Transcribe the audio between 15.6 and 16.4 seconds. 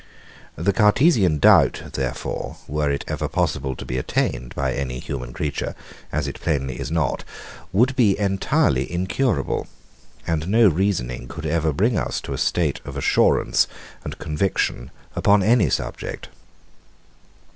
subject.